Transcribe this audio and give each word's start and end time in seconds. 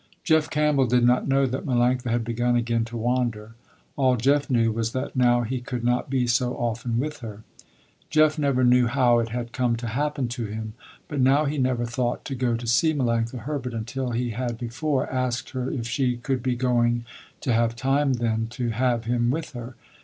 Jeff 0.23 0.49
Campbell 0.49 0.87
did 0.87 1.03
not 1.05 1.27
know 1.27 1.45
that 1.45 1.63
Melanctha 1.63 2.09
had 2.09 2.23
begun 2.23 2.55
again 2.55 2.83
to 2.85 2.97
wander. 2.97 3.53
All 3.95 4.17
Jeff 4.17 4.49
knew, 4.49 4.71
was 4.71 4.93
that 4.93 5.15
now 5.15 5.43
he 5.43 5.61
could 5.61 5.83
not 5.83 6.09
be 6.09 6.25
so 6.25 6.55
often 6.57 6.97
with 6.97 7.19
her. 7.19 7.43
Jeff 8.09 8.39
never 8.39 8.63
knew 8.63 8.87
how 8.87 9.19
it 9.19 9.29
had 9.29 9.51
come 9.53 9.75
to 9.75 9.85
happen 9.85 10.27
to 10.29 10.47
him, 10.47 10.73
but 11.07 11.19
now 11.21 11.45
he 11.45 11.59
never 11.59 11.85
thought 11.85 12.25
to 12.25 12.33
go 12.33 12.57
to 12.57 12.65
see 12.65 12.95
Melanctha 12.95 13.41
Herbert, 13.41 13.75
until 13.75 14.09
he 14.09 14.31
had 14.31 14.57
before, 14.57 15.07
asked 15.13 15.51
her 15.51 15.69
if 15.69 15.87
she 15.87 16.17
could 16.17 16.41
be 16.41 16.55
going 16.55 17.05
to 17.41 17.53
have 17.53 17.75
time 17.75 18.13
then 18.13 18.47
to 18.47 18.69
have 18.69 19.05
him 19.05 19.29
with 19.29 19.51
her. 19.51 19.75